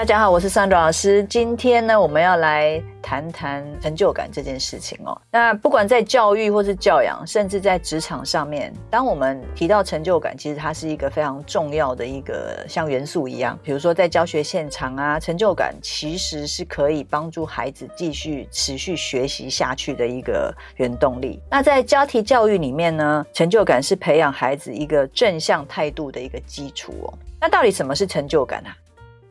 [0.00, 1.22] 大家好，我是三朵老师。
[1.24, 5.20] 今天呢，我们要来谈谈成就感这件事情哦。
[5.30, 13.58] 那不管在教育或是教养，甚至在职场上面，当我们提到成就感，其实它是一个非常重要的一个像元素一样。
[13.62, 21.38] 比如说在教学现场啊，成就感其实是可以帮助孩子继续持续学习下去的一个原动力。
[21.50, 27.12] 那在家庭教育里面呢，成就感是培养孩子一个正向态度的一个基础哦。
[27.38, 28.74] 那到底什么是成就感啊？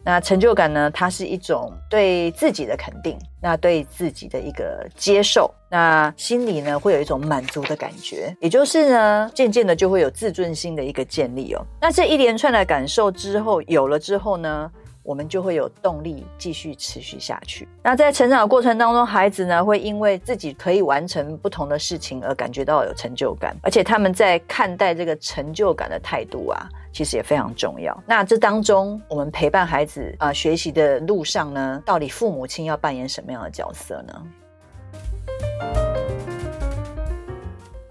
[0.09, 0.89] 那成就感呢？
[0.89, 11.63] 它是一种对自己的肯定，那对自己的一个接受，那心里呢会有一种满足的感觉，也就是呢，渐渐的就会有自尊心的一个建立哦。
[11.79, 14.71] 那这一连串的感受之后有了之后呢，
[15.03, 17.67] 我们就会有动力继续持续下去。
[17.83, 26.67] 那在成长的过程当中，孩子呢会因为自己可以完成不同的事情而感觉到有成就感，而且他们在看待这个成就感的态度啊。
[26.91, 27.95] 其实也非常重要。
[28.05, 34.13] 那这当中，我们陪伴孩子啊、呃、学习的路上呢，到底父母亲要扮演什么样的角色呢？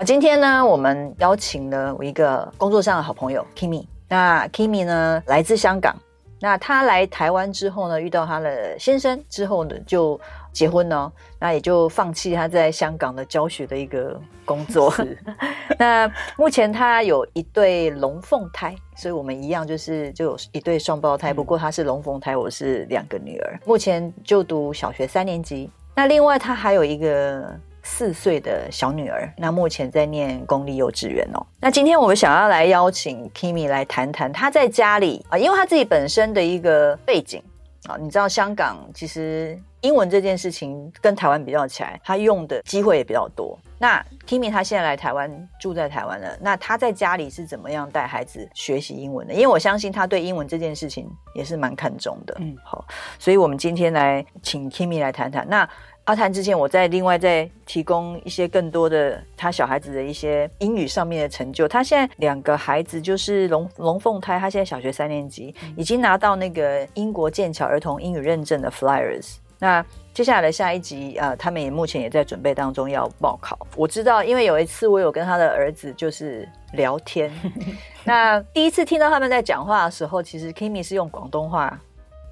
[0.06, 3.84] 今天呢，我们邀请了我一个工作上的好朋友 Kimi。
[4.08, 5.94] 那 Kimi 呢，来自香港。
[6.40, 10.18] 那他来台湾之后呢，遇到他的先生之后呢，就
[10.52, 11.10] 结婚哦。
[11.38, 14.92] 那也就放弃他在香港的教学的一个工作。
[15.78, 21.32] 那目前他有一对龙凤胎，所以我们一样就是就有一对双胞胎。
[21.32, 23.60] 不过他是龙凤胎，我是两个女儿。
[23.64, 25.70] 目前就读小学三年级。
[25.94, 27.48] 那另外他还有一个。
[27.80, 31.40] 四岁的小女儿，那目前在念公立幼稚园哦。
[31.58, 37.42] 那今天我们想要来邀请 Kimi 来谈谈她在家里啊，因为她自己本身的一个背景
[37.86, 43.58] 啊，你知道香港其实英文这件事情跟台湾比较起来，他用的机会也比较多。
[43.78, 49.32] 那 Kimi 他现在来台湾住在台湾了，那他在家里是怎么样带孩子学习英文的？
[49.32, 52.36] 因为我相信他对英文这件事情也是蛮看重的。
[52.40, 52.84] 嗯，好，
[53.18, 55.68] 所以我们今天来请 Kimi 来谈谈那。
[56.08, 61.68] 阿谈之前，我再另外再提供一些更多的他小孩子的一些英语上面的成就。
[61.68, 69.34] 他现在两个孩子就是龙龙凤胎，他现在小学三年级，已经拿到那个英国剑桥儿童英语认证的 Flyers。
[69.58, 73.58] 那接下来的下一集，呃，他们也目前也在准备当中要报考。
[73.76, 77.30] 我知道，因为有一次我有跟他的儿子就是聊天，
[78.04, 81.78] 那第一次听到他们在讲话的时候，其实 Kimi 是用广东话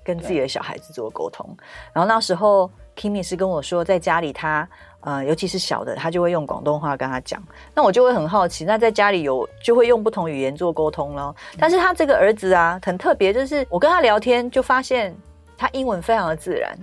[0.02, 1.54] 跟自己的小孩子做沟通，
[1.92, 2.70] 然后那时候。
[2.96, 4.68] Kimi 是跟我说，在家里他
[5.00, 7.40] 呃，尤其是小的，他就会用广东话跟他讲。
[7.74, 11.34] 那我就会很好奇，那在家里有就会用不同语言做沟通咯。
[11.58, 15.14] 但是他这个儿子啊，很特别，就是我跟他聊天就发现
[15.56, 16.76] 他英文非常的自然，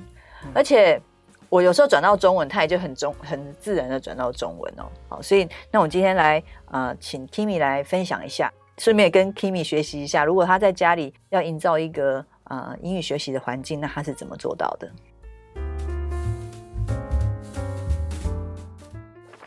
[0.54, 1.02] 而且
[1.50, 4.86] 我有时候转到中文，他也就很中很自然的转到中文哦。
[5.10, 6.42] 好，所以那我今天来
[6.72, 14.90] 呃，请 Kimi 来分享一下，顺便跟 Kimi 学习一下，如果他在家里要营造一个呃英语学习的环境，那他是怎么做到的？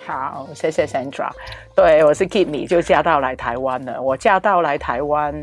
[0.07, 1.29] 好，谢谢 Sandra。
[1.75, 4.01] 对，我是 Kimmy，就嫁到来台湾了。
[4.01, 5.35] 我嫁到来台湾，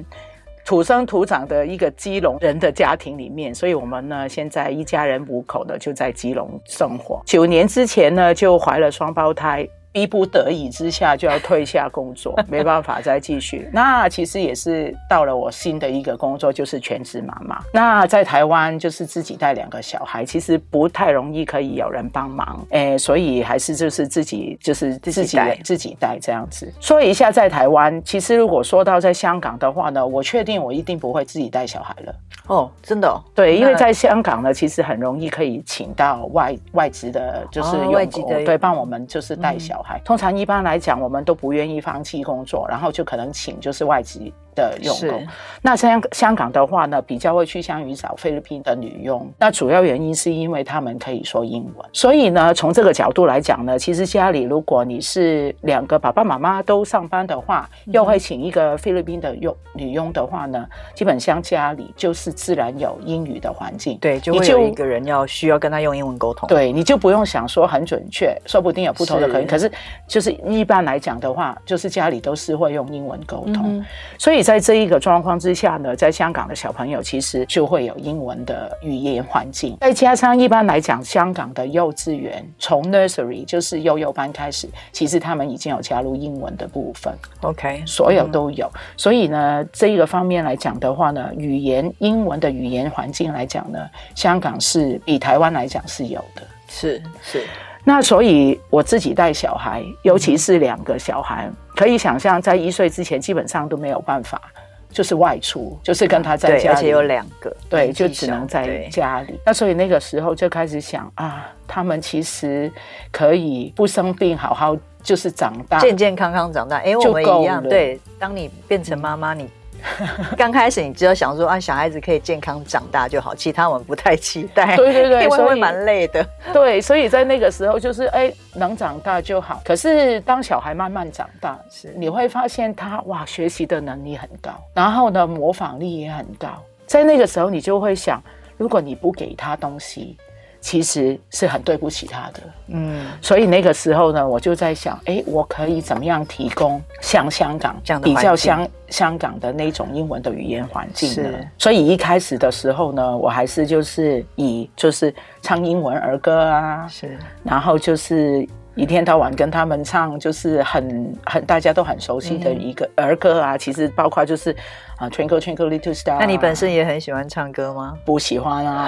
[0.63, 7.22] 土生土长的一个基隆人的家庭里面，所以我们呢，现在一家人五口呢就在基隆生活。
[7.25, 9.68] 九年之前呢，就怀了双胞胎。
[9.93, 13.69] 逼不得已之下就要退下工作， 没办法再继续。
[13.71, 17.61] 那其实也是到了我新的一个工作，就是全职妈妈。
[17.71, 26.73] 那在台湾就是自己带两个小孩，其实不太容易可以有人帮忙，哎，所以还是就是自己就是自己带自己带这样子。
[26.81, 32.15] 说一下在台湾，其实如果说到在香港的话呢，我确定我一定不会自己带小孩了。
[32.47, 33.21] 哦，真的、哦？
[33.35, 39.82] 对，因为在香港呢，其实很容易可以请到外外籍的，就是用外籍的对帮我们就是带小孩。
[40.06, 45.25] 通常一般来讲，我们都不愿意放弃工作，然后就可能请就是外籍的佣工。
[45.61, 49.27] 那香香港的话呢，比较会趋向于找菲律宾的女佣。
[49.39, 51.89] 那主要原因是因为他们可以说英文。
[51.91, 63.97] 所以呢，从这个角度来讲呢，其实家里如果你是两个爸爸妈妈都上班的话，又会请一个菲律宾的佣女佣的话呢，基本上家里就是自然有英语的环境。
[63.99, 66.47] 对，就会有一个人要需要跟他用英文沟通。
[66.47, 69.41] 对，你就不用想说很准确，说不定有不同的可能。
[69.44, 69.71] 是可是
[70.07, 73.79] 就是一般来讲的话，就是家里都是会用英文沟通。
[73.79, 73.85] 嗯、
[74.17, 74.43] 所以。
[74.44, 87.13] 以在这一个状况之下呢，在香港的小朋友其实就会有英文的语言环境，再加上一般来讲，香港的幼稚园从 nursery 就是幼幼班开始，其实他们已经有加入英文的部分。
[87.40, 88.68] OK，所有都有。
[88.68, 93.80] 嗯、所以呢，这一个方面来讲的话呢，语言英文的语言环境来讲呢，
[94.13, 96.42] 香港是比台湾来讲是有的。
[96.68, 97.44] 是是。
[97.83, 104.41] 那所以我自己带小孩，尤其是两个小孩，嗯、可以想象在一岁之前基本上都没有办法，
[104.89, 109.39] 就是外出，就是跟他在家里，而且有两个，对，就只能在家里。
[109.45, 112.71] 那所以那个时候就开始想啊，他们其实
[113.12, 116.77] 可以不生病，好好就是长大，健健康康长大。
[116.77, 119.50] 哎，我们一样，对，当你变成妈妈，你。
[120.38, 124.75] 刚开始你只有想说啊，小孩子可以健康长大就好，其他我们不太期待。
[124.77, 126.25] 对对对，因为会蛮累的。
[126.53, 129.62] 对，所以在那个时候就是哎，能长大就好。
[129.65, 136.50] 可是当小孩慢慢长大，是你会发现他哇，学习的能力很高，然后呢，模仿力也很高。
[136.85, 138.21] 在那个时候，你就会想，
[138.57, 140.18] 如果你不给他东西。
[140.63, 151.15] 其实是很对不起他的，嗯，所以那个时候呢，我就在想，哎，我可以怎么样提供像香港这样的比较香香港的那种英文的语言环境呢？
[151.15, 158.48] 是所以一开始的时候呢，我还是就是以就是唱英文儿歌啊，是，然后就是。
[158.75, 163.55] 一天到晚跟他们唱，就是很很大家都很熟悉的一个儿歌啊。
[163.55, 164.55] 嗯、其实包括就是
[164.97, 166.17] 啊，Twinkle Twinkle Little Star。
[166.19, 167.97] 那你本身也很喜欢唱歌吗？
[168.03, 168.87] 不喜欢啊。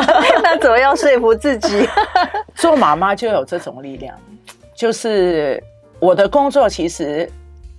[0.42, 1.86] 那怎么样说服自己？
[2.56, 4.16] 做妈妈就有这种力量。
[4.74, 5.62] 就是
[6.00, 7.30] 我的工作其实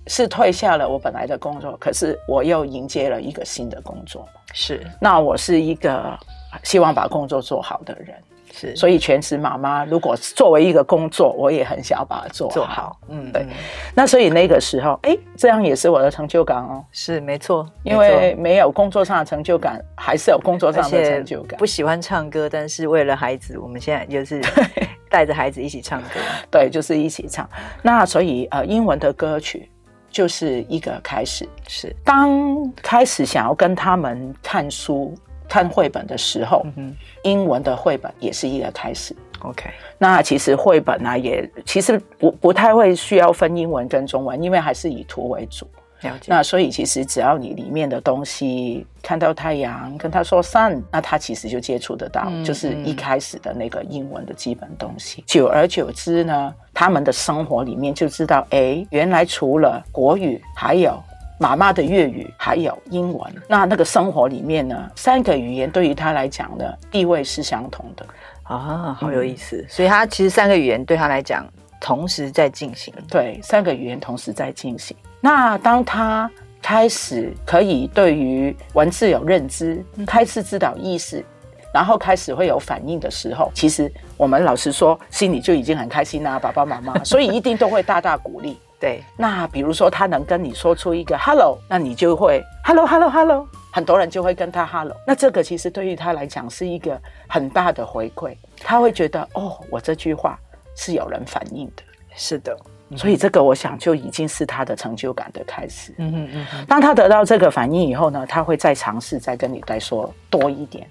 [0.06, 4.28] 是退下了我本来的工作，可是我又迎接了一个新的工作。
[4.54, 4.86] 是。
[5.00, 6.18] 那我是一个
[6.62, 8.16] 希望把工作做好的人。
[8.60, 12.54] 是，所以全职妈妈如果作为一个工作，我也很想要把它做好。
[12.56, 13.46] 做好，嗯，对。
[13.94, 16.84] 那所以那个时候，哎，这样也是我的成就感哦。
[16.92, 17.68] 是，没错。
[17.84, 21.60] 因为没有工作上的成就感，还是有工作上的成就感。
[21.60, 24.42] 不喜欢唱歌，但是为了孩子，我们现在就是
[25.08, 26.20] 带着孩子一起唱歌。
[26.50, 27.48] 对，就是一起唱。
[27.84, 29.70] 那所以呃，英文的歌曲
[30.10, 31.48] 就是一个开始。
[31.68, 35.14] 是，当开始想要跟他们看书。
[35.58, 39.16] 看绘本的时候，嗯、英文的绘本也是一个开始。
[39.40, 45.66] OK，那其实绘本呢、啊，也其实不不太会需要分英文跟中文，因为还是以图为主。
[46.02, 46.28] 了解。
[46.28, 55.22] 那所以其实只要你里面的东西看到太阳，跟他说 sun，那他其实就接触得到，嗯、就是一开始的那个英文的基本东西。
[55.22, 61.02] 嗯、久而久之呢，他们的生活里面就知道，哎，原来除了国语，还有。
[61.40, 68.06] 妈妈的粤语还有英文，那那个生活里面呢，三个语言对于他来讲呢，地位是相同的
[68.44, 69.58] 啊，好有意思。
[69.58, 71.46] 嗯、所以他其实三个语言对他来讲
[71.80, 74.98] 同时在进行，对，三个语言同时在进行。
[75.22, 76.30] 那当他
[76.62, 81.24] 开始可以对于文字有认知，开始知道意思，
[81.72, 88.58] 然后开始会有反应的时候，其实我们老实说，心里就已经很开心啦、啊，爸爸妈妈，所以一定都会大大鼓励。
[88.80, 94.96] 对，那比如说他能跟你说出一个 hello，那你就会 hello hello hello，很多人就会跟他 hello。
[95.06, 100.38] 那这个其实对于他来讲是一个很大的回馈，他会觉得哦，我这句话
[100.76, 101.84] 是有人反应的。
[102.16, 102.56] 是的，
[102.96, 105.94] 所以这个我想就已经是他的成就感的开始。
[105.98, 106.66] 嗯嗯嗯。
[106.68, 110.88] 当他得到这个反应以后呢，他会再尝试再跟你再说多一点。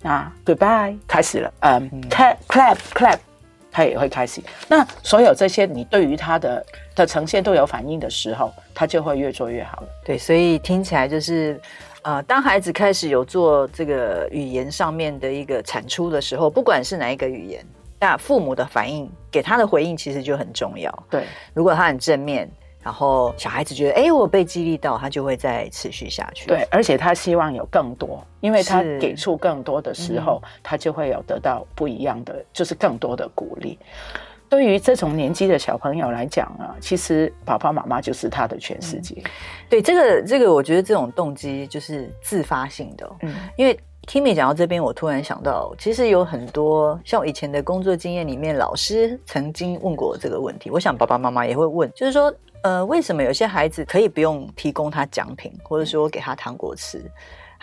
[0.00, 3.18] 那 goodbye 开始了，嗯，clap clap clap。
[3.76, 4.40] 他也会开始。
[4.68, 6.64] 那所有这些，你对于他的
[6.94, 9.88] 的呈现都有反应的时候，他就会越做越好了。
[10.02, 11.60] 对，所以听起来就是，
[12.00, 17.62] 呃，当孩子开始有做这个语言上面的一个产出的时候，不管是哪一个语言，
[18.00, 21.04] 那父母的反应给他的回应其实就很重要。
[21.10, 22.50] 对，如果他很正面。
[22.86, 26.46] 然后小孩子觉得，哎，我被激励到，他就会再持续下去。
[26.46, 33.76] 对，而且他希望有更多，因为他给出更多的时候，嗯、他就会有得到不一样的，就是更多的鼓励。
[34.48, 39.16] 对于这种年纪的小朋友来讲啊，其实爸爸妈妈就是他的全世界。
[39.16, 39.30] 嗯、
[39.68, 43.10] 对，这个这个，我觉得这种动机就是自发性的。
[43.22, 43.76] 嗯，因为
[44.06, 50.70] Kimmy 讲到这边，我突然想到，其实有很多像我以前的工作经验里面，老师曾经问过这个问题。
[50.70, 52.32] 我想爸爸妈妈也会问，就是说。
[52.66, 57.08] 呃，为什么有些孩子可以不用提供他奖品，或者说给他糖果吃，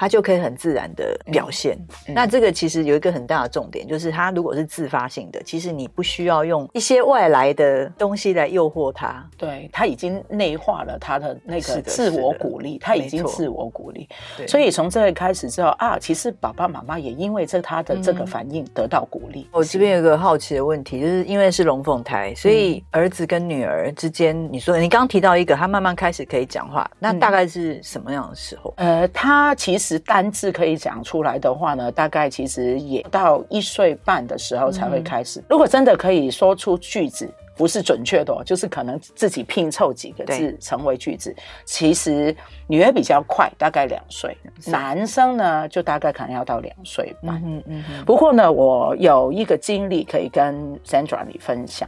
[0.04, 1.78] 他就可以很自然的表现。
[2.10, 9.26] 嗯、那这个其实有一个很大的重点，就是他如果是自发性的，其实你不需要用一些外来的东西来诱惑他。
[9.38, 14.10] 对，他已经内化了他的那个自我鼓励，他已经自我鼓励。
[14.36, 19.44] 对，所以从这个开始之后啊，其实爸爸妈妈也因为这他的这个反应得到鼓励。
[19.44, 28.74] 嗯、我这边有个好奇的问题，就是因为是龙凤胎，所以儿子跟女儿之间，你说你刚刚提到一个，他慢慢开始可以讲话，那大概是什么样的时候？
[28.76, 35.40] 嗯、呃，他其实单字可以讲出来的话呢，大概其实也到一岁半的时候才会开始。
[35.40, 41.36] 嗯、如果真的可以说出句子，不是准确的，就是可能自己拼凑几个字成为句子。
[41.66, 42.36] 其实
[42.68, 44.32] 女儿比较快，大概两岁；
[44.72, 47.36] 男生呢，就大概可能要到两岁半。
[47.46, 48.06] 嗯嗯嗯。
[48.06, 51.88] 不过呢，我有一个经历可以跟 Sandra 你分享。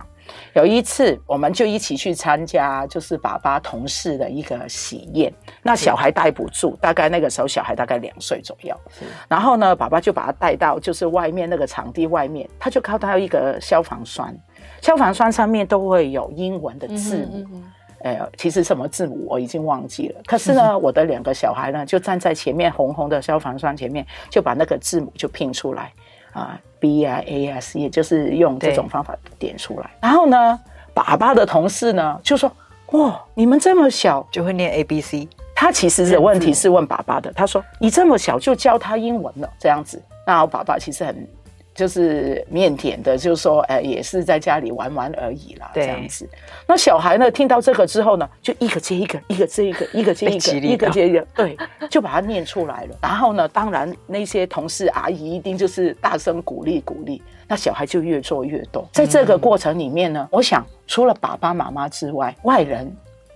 [0.54, 5.34] 有一次，我们就一起去参加，就是爸爸同事的一个喜宴。
[5.62, 8.76] 那小孩带不住，大概那个时候小孩大概两岁左右。
[8.90, 14.36] 是然后呢，爸爸就把他带到就是外面那个场地外面，他就靠到一个消防栓，
[14.82, 17.24] 消防栓上面都会有英文的字母。
[17.34, 17.64] 嗯嗯嗯
[18.04, 20.22] 哎，其实什么字母我已经忘记了。
[20.28, 25.92] 可是呢，嗯、 我的两个小孩呢，就站在前面红红的消防栓前面，就把那个字母就拼出来。
[26.36, 29.90] 啊，B I A S，也就是用这种方法点出来。
[30.02, 30.60] 然后呢，
[30.94, 32.52] 爸爸的同事呢就说
[32.92, 37.32] ：“哇，你们这么小就会念 A B C。”他其实的问题是问爸爸的。
[37.32, 41.28] 他说：“你这么小就教他英文了，这样子。”那我爸爸其实很。
[41.76, 46.28] 就是腼腆的，就是说，哎，也是在家里玩玩而已啦，对这样子。
[46.66, 51.58] 那小孩呢，听到这个之后呢，就一个接一个，一个接一个，一个接一个，一个接一个，对，
[51.92, 52.98] 就把它念出来了。
[53.02, 58.88] 然后呢，当然那些同事阿姨一定就是大声鼓励鼓励，那小孩就越做越多。
[58.94, 62.90] 在这个过程里面呢，嗯、我想除了爸爸妈妈之外，外人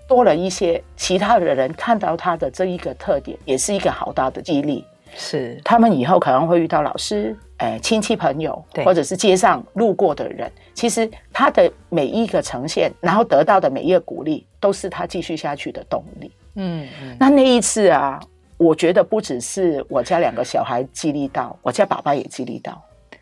[0.07, 4.85] 多了一些其他的人看到他的这一个特点，也是一个好大的激励。
[5.13, 7.35] 是，他们以后可能会遇到老师。
[7.59, 16.31] 哎，亲戚朋友，对或者是街上路过的人，其实他的每一个呈现，然后得到的每一个鼓励，都是他继续下去的动力。
[16.55, 18.17] 嗯，嗯，那那一次啊，
[18.57, 22.81] 我觉得不只是我家两个小孩激励到，我家爸爸也激励到。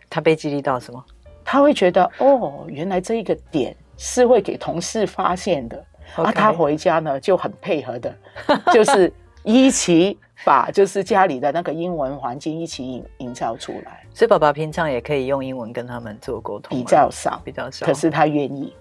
[0.09, 1.03] 他被激励到什么？
[1.43, 5.83] 他会觉得哦，原来这一个点是会给同事发现的。
[6.15, 8.15] 啊，他回家呢就很配合的，
[8.71, 9.11] 就是
[9.43, 10.17] 一起。
[10.45, 16.75] 把就是家里的那个英文环境一起营营造出来，所以爸爸平常也可以用英文跟他们做沟通。
[16.75, 17.85] 比较少，比较少。
[17.85, 18.75] 可是他愿意，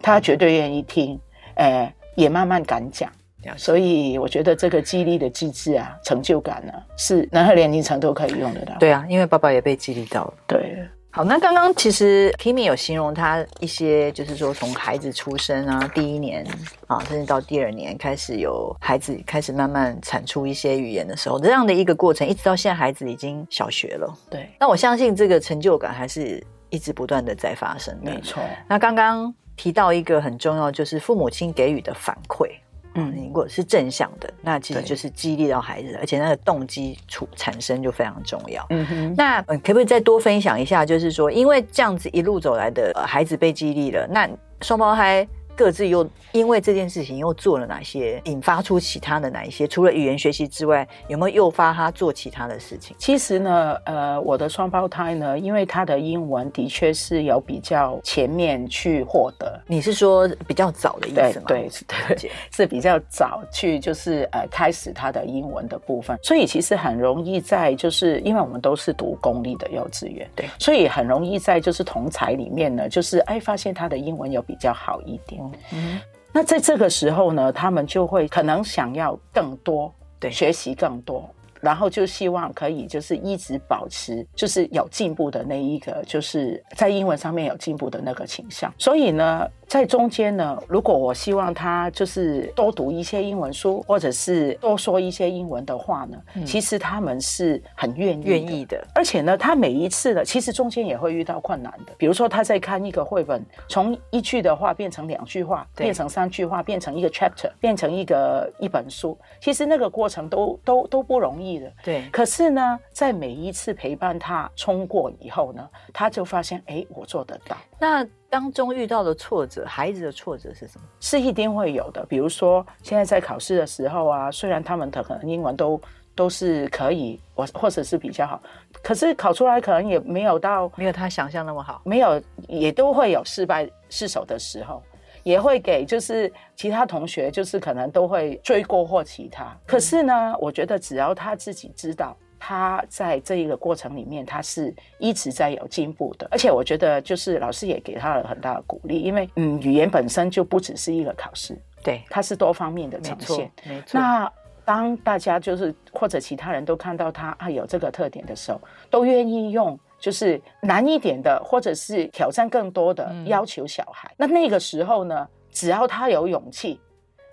[0.00, 1.18] 他绝对愿意听，
[1.56, 3.10] 呃，也慢慢敢讲。
[3.56, 8.76] 所以我觉得这个激励的机制啊，成就感呢，是任何年龄层都可以用得到。
[8.78, 10.34] 对啊，因为爸爸也被激励到了。
[10.46, 10.78] 对。
[11.16, 16.46] 好，那刚刚其实 Kimi 有形容他一些，就是说从孩子出生啊，第一年
[16.86, 24.14] 啊，甚至到第二年开始有孩子开始慢慢产出一些语言的时候，这样的一个过程，一直到现在孩子已经小学了。
[24.28, 28.10] 对，那我相信这个成就感还是一直不断的在发生的。
[28.10, 28.42] 没错。
[28.68, 32.50] 那刚刚提到一个很重要，就是父母亲给予的反馈。
[32.96, 38.66] 嗯，如果是正向的，那其实就是激励到孩子，而且那个动机出产生就非常重要。
[38.70, 40.84] 嗯哼，那可不可以再多分享一下？
[40.84, 44.28] 就是说，因为这样子一路走来的孩子被激励了，那
[44.62, 45.26] 双胞胎。
[45.56, 49.66] 各自又因为这件事情又做了哪些，引发出其他的哪一些？
[49.66, 52.94] 除了语言学习之外，有没有诱发他做其他的事情？
[52.98, 59.58] 其实呢，呃，我的双胞胎呢，因为他的英文的确是有比较前面去获得。
[59.66, 61.46] 你是说比较早的意思吗？
[61.48, 66.18] 对，对，对，是比较早去，就是呃，开始他的英文的部分。
[66.22, 75.45] 所以其实很容易在，就是因为我们都是读公立的幼稚园，对，所以很容易在就是同才里面呢，就是哎，发现他的英文有比较好一点。
[75.72, 76.00] 嗯，
[76.32, 81.28] 那在这个时候呢，他们就会可能想要更多，对，学习更多。
[81.60, 88.72] 然后就希望可以就是一直保持就是有进步的那一个，就是在英文上面有进步的那个倾向。
[88.78, 98.86] 所以呢，在中间呢，如果我希望他就是多读一些英文书，或者是多说一些英文的话呢，嗯、其实他们是很愿意愿意的。
[98.94, 101.92] 而且呢，他每一次呢，其实中间也会遇到困难的。
[101.96, 109.16] 比如说他在看一个绘本，从一句的话变成两句话，变成三句话，变成一个 chapter，变成一个一本书。
[109.40, 111.45] 其实那个过程都都都不容易。
[111.82, 117.56] 对，可是呢，在每一次陪伴他冲过以后呢，他就发现，哎，我做得到。
[117.78, 120.84] 那当中遇到的挫折，孩子的挫折是什么？
[121.00, 122.04] 是一定会有的。
[122.06, 125.80] 比如说，现在在考试的时候啊，虽然他们的可能英文都
[126.14, 128.42] 都是可以，或或者是比较好，
[128.82, 134.82] 可是考出来可能也没有到，没有他想象那么好，没有，也都会有失败失手的时候。
[135.26, 139.52] 也会给就是其他同学，就是可能都会追过或其他。
[139.66, 142.16] 可是呢，我觉得只要他自己知道。
[142.38, 153.50] 他在这一个过程里面，他是一直在有进步的，而且我觉得就是老师也给他了很大的鼓励，因为嗯，语言本身就不只是一个考试，对，它是多方面的呈现。
[153.64, 153.98] 没错。
[153.98, 154.30] 那
[154.66, 164.08] 当大家就是或者其他人都看到他啊有这个特点的时候，都愿意用就是难一点的，或者是挑战更多的要求小孩。
[164.12, 164.14] 嗯。
[164.18, 166.80] 那那个时候呢，只要他有勇气，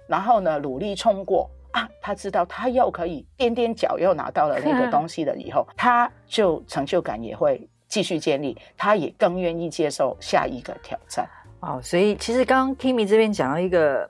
[0.08, 1.50] 然后呢努力冲过。
[1.74, 11.27] 啊，他知道他又可以踮踮脚又拿到了那个东西了以后， 他就成就感也会继续建立，他也更愿意接受下一个挑战。
[11.62, 14.10] 哦，所以其实刚刚 Kimmy 这边讲到一个啊、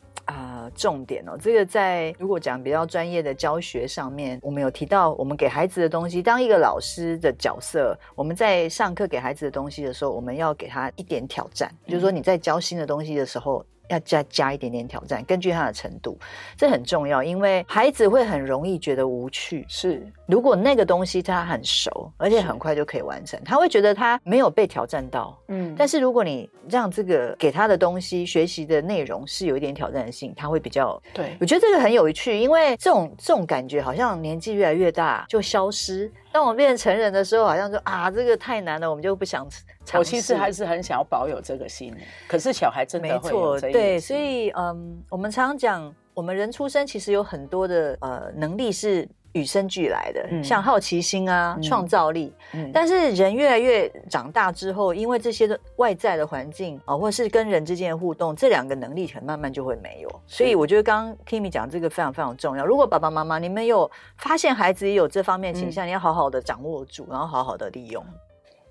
[0.64, 13.66] 呃、重点哦，这个在如果讲比较专业的教学上面，我们有提到，我们给孩子的东西，当一个老师的角色，我们在上课给孩子的东西的时候，我们要给他一点挑战，嗯、就是说你在教新的东西的时候。
[13.90, 16.18] 要加加一点点挑战，根据他的程度，
[16.58, 19.66] 这很重要，因为孩子会很容易觉得无趣。
[19.68, 25.38] 是，如果那个东西他很熟，而且很快就可以完成，他会觉得他没有被挑战到。
[25.50, 31.02] 嗯，但是如果你让这个给他的东西学习的内容是有一点挑战性，他会比较。
[31.14, 36.10] 对，我觉得这个很有趣，因为这种这种感觉好像年纪越来越大就消失。
[36.32, 39.46] 当我们变成成人的时候，好像说啊，这个太难了，我们就不想。
[39.94, 41.94] 我其实还是很想要保有这个心，
[42.30, 43.72] 可是小孩真的会有这。
[43.72, 49.06] 对，所以嗯，我们常常讲，我们人出生其实有很多的呃能力是。
[49.34, 52.34] 与生俱来的，嗯、像好奇心啊、创、嗯、造力。
[52.54, 60.22] 嗯、但是人越来越长大之后，因为这些的外在的环境啊，或是跟人之间的互动，这两个能力可能慢慢就会没有。
[60.26, 62.66] 所以我觉得刚刚 Kimmy 讲这个非常非常重要。
[62.66, 68.06] 如果爸爸妈妈你们有发现孩子也有这方面倾向，嗯、你要好好的掌握住，然后好好的利用。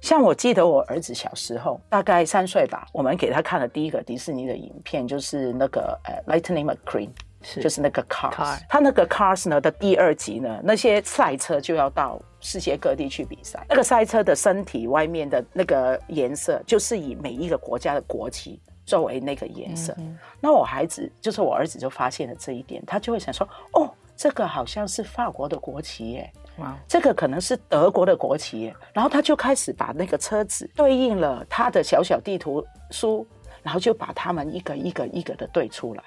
[0.00, 7.10] 像我记得我儿子小时候大概三岁吧，我们给他看了第一个迪士尼的影片，就是那个呃，Lightning McQueen。
[7.42, 13.64] 是就是那个 Cars，Car 他那个 Cars 呢的第二集呢，那些赛车就要到世界各地去比赛。
[13.68, 19.94] 那个赛车的身体外面的那个颜色，就是以每一个国家的国旗作为那个颜色。
[19.98, 33.26] 嗯、那我孩子就是我儿子就发现了这一点，他就会想说：“哦，这个好像是法国的国旗耶，哇，这个可能是德国的国旗耶。”然后他就开始把那个车子对应了他的小小地图书，
[33.62, 36.02] 然后就把他们一个一个一个的对出来。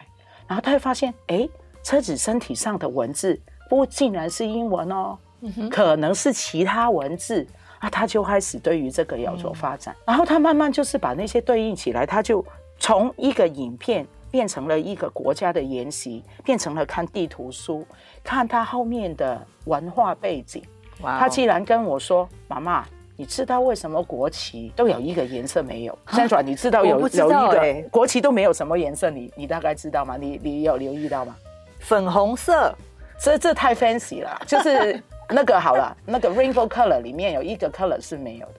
[0.48, 1.48] 然后他会发现，哎，
[1.84, 7.46] 车子身体上的文字不竟然是英文哦，嗯、可能是其他文字。
[7.82, 9.94] 那他就开始对于这个有所发展。
[9.94, 12.44] 嗯、然后他慢慢就是把那些对应起来，他就
[12.80, 17.86] 从一个影片变成了一个国家的研习，变成了看地图书，
[18.24, 20.64] 看他后面的文化背景。
[21.00, 22.84] 他既然跟我说：“妈妈。”
[23.18, 29.10] 你知道为什么国旗都有一个颜色没有？Sandra，你知道有有一个国旗都没有什么颜色？
[29.10, 30.18] 你你大概知道吗？
[30.20, 31.36] 你你有留意到吗？
[31.80, 32.76] 粉红色，
[33.18, 34.40] 这这太 fancy 了。
[34.46, 38.54] 就是那个好了，那个 rainbow color 里面有一个 color 是没有的，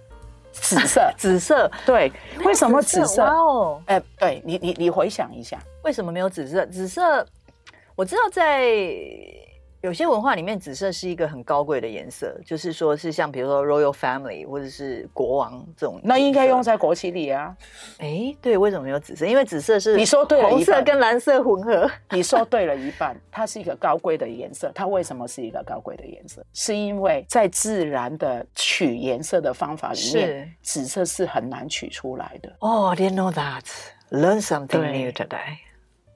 [0.53, 1.13] 紫色。
[1.19, 2.11] 紫色，对，
[2.45, 3.25] 为什么紫色？
[3.25, 6.65] 哦，哎，对你你你回想一下，为什么没有紫色？
[6.67, 7.27] 紫色，
[7.95, 8.65] 我知道在。
[9.87, 17.57] 有些文化里面，紫色是一个很高贵的颜色，就是说是像比如说 royal family 或者是国王这种，那应该用在国旗里啊。
[17.99, 19.25] 哎，对，为什么没有紫色？
[19.25, 21.89] 因为紫色是你说对了，红色跟蓝色混合。
[22.11, 24.73] 你说对了一半，它是一个高贵的颜色。
[24.75, 26.45] 它为什么是一个高贵的颜色？
[26.53, 32.53] 是因为在自然的取颜色的方法里面，紫色是很难取出来的。
[32.59, 33.63] 哦，I didn't know that.
[34.11, 35.59] Learn something new today.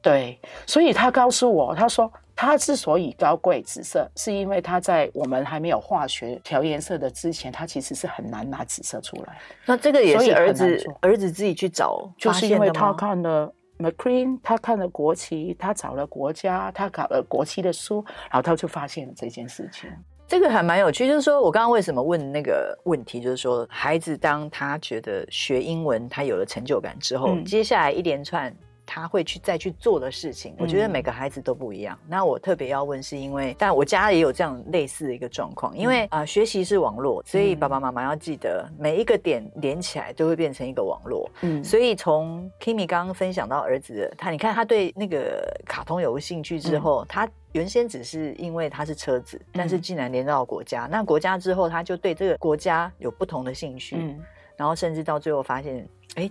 [0.02, 2.12] 对，所以他告诉我，他说。
[2.40, 9.38] 它之所以高贵紫色，是因为它在我们还没有化学调颜色的之前，它其实是很难拿紫色出来。
[9.66, 19.90] 那这个也是儿子儿子自己去找，就是因为他看了 McQueen，他看了国旗，他找了国家，他搞了国旗的书，然后他就发现了这件事情。
[20.26, 28.50] 这个还蛮有趣，就是说我刚刚为什么问那个问题，就是说孩子当他觉得学英文他有了成就感之后，嗯、接下来一连串。
[28.92, 31.96] 他会去再去做的事情，我觉得每个孩子都不一样。
[32.02, 41.30] 嗯、那我特别要问，是因为，但我家也有这样类似的一个状况，因为啊、学习是网络，所以爸爸妈妈要记得，每一个点连起来都会变成一个网络。
[41.42, 54.18] 嗯，所以从 Kimmy 刚刚分享到儿子的，他你看他对那个卡通有兴趣之后，嗯、他原先只是因为他是车子，但是竟然连到国家，嗯、那国家之后他就对这个国家有不同的兴趣，嗯，
[54.56, 56.28] 然后甚至到最后发现，哎。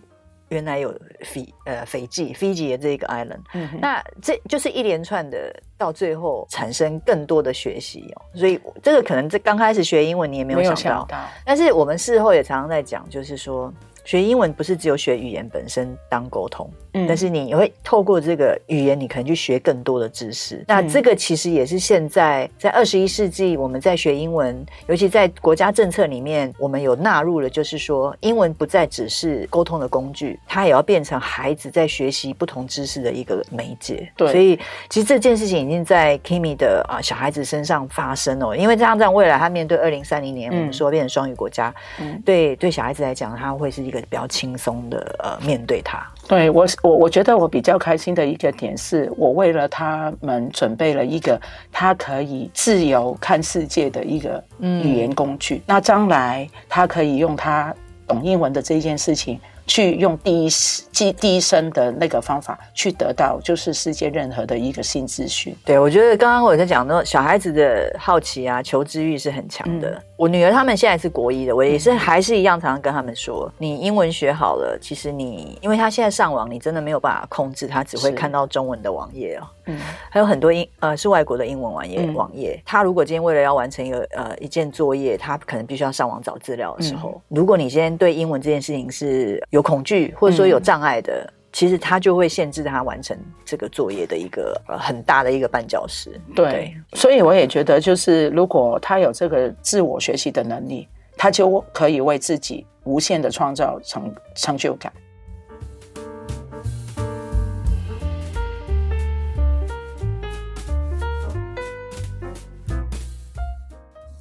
[0.50, 8.22] 原来有斐呃斐济斐济的这个 island，嗯、那这就是一连串的，到最后产生更多的学习哦。
[8.36, 11.30] 所以这个可能这刚开始学英文你也没有想到，想到。
[11.46, 13.74] 但是我们事后也常常在讲，就是说
[14.10, 20.56] 学英文不是只有学语言本身当沟通，嗯，但是你会透过这个语言，你可能去学更多的知识。
[20.56, 34.12] 嗯、那这个其实也是现在在二十一世纪我们在学英文，尤其在国家政策里面，我们有纳入了，就是说英文不再只是沟通的工具，它也要变成孩子在学习不同知识的一个媒介。
[34.18, 34.58] 对，所以
[34.90, 46.06] 其实这件事情已经在 Kimi 的啊小孩子身上发生了，因为这样在未来他面对二零三零年，嗯、我们说变成双语国家，嗯，对对小孩子来讲，他会是一个比较轻松的呃面对他。
[46.28, 51.40] 对我我我觉得我比较开心的一个点是，我为了他们准备了一个
[51.72, 55.56] 他可以自由看世界的一个语言工具。
[55.56, 57.74] 嗯、那将来他可以用他
[58.08, 59.40] 懂英文的这件事情。
[59.70, 60.50] 去用第一
[60.92, 65.56] 第第一声的那个方法去得到，就是世界任何的一个新资讯。
[65.64, 69.92] 对，我觉得刚刚我在讲到，小孩子的好奇啊、求知欲是很强的。
[69.92, 79.46] 嗯、我女儿他们现在是国一的，我也是还是一样，常常跟他们说，嗯、你英文学好了，其实你因为他现在上网，你真的没有办法控制，他只会看到中文的网页哦。
[79.70, 79.78] 嗯，
[80.10, 82.62] 还有很多英呃是外国的英文网页、嗯、网页。
[82.66, 96.20] 他如果今天为了要完成一个呃一件作业，他可能必须要上网找资料的时候，嗯、如果你今天对英文这件事情是有恐惧或者说有障碍的，嗯、其实他就会限制他完成这个作业的一个呃很大的一个绊脚石。
[96.36, 104.92] 对，对所以我也觉得，就是如果他有这个自我学习的能力，他就可以为自己无限的创造成成就感。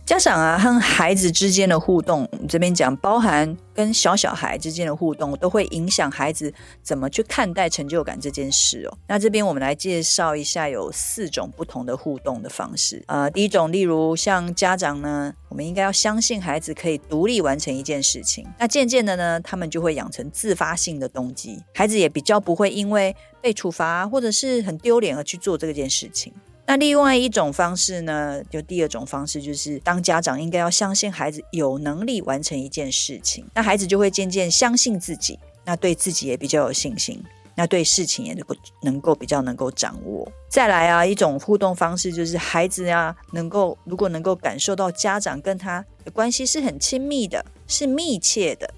[0.09, 6.51] 家长啊，和孩子之间的互动，这边讲包含跟小小孩之间的互动，都会影响孩子
[6.83, 8.99] 怎么去看待成就感这件事哦。
[9.07, 13.05] 那这边我们来介绍一下，有四种不同的互动的方式。
[13.07, 18.47] 呃，第一种，例如像家长呢，我们应该要相信孩子可以独立完成一件事情。
[18.59, 26.33] 那渐渐的呢，他们就会养成自发性的动机，孩子也比较不会因为被处罚或者是很丢脸而去做这件事情。
[26.70, 40.31] 那另外一种方式呢，就第二种方式，就是当家长应该要相信孩子有能力完成一件事情，那孩子就会渐渐相信自己，那对自己也比较有信心，那对事情也能够能够比较能够掌握。
[40.50, 48.74] 再来啊，一种互动方式就是孩子呀，能够如果能够感受到家长跟他的关系是很亲密的，是密切的。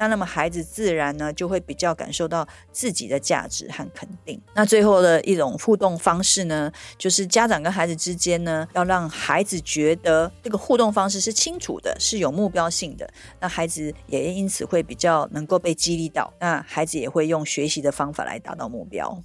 [0.00, 4.40] 那那么孩子自然呢，就会比较感受到自己的价值和肯定。
[4.54, 13.06] 那最后的一种互动方式呢，就是家长跟孩子之间呢，要让孩子觉得这个互动方式是清楚的，是有目标性的。
[13.40, 16.32] 那孩子也因此会比较能够被激励到。
[16.40, 19.22] 那孩子也会用学习的方法来达到目标。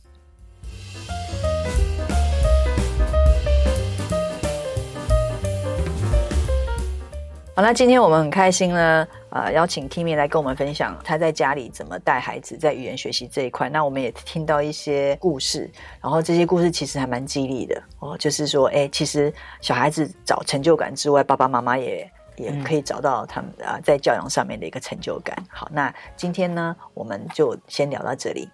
[7.56, 13.70] 好，那今天我们很开心呢，呃，邀请 Kimi 来跟我们分享他在家里怎么带孩子在语言学习这一块。
[13.70, 15.70] 那我们也听到一些故事，
[16.02, 25.36] 然后这些故事其实还蛮激励的哦，就是说，哎，其实小孩子找成就感之外，爸爸妈妈也也可以找到他们啊在教养上面的一个成就感。
[25.50, 28.48] 好，那今天呢，我们就先聊到这里。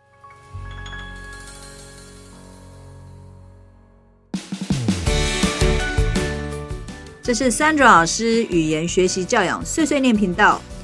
[7.23, 10.59] 这是 Sandra 老师语言学习教养碎碎念频道，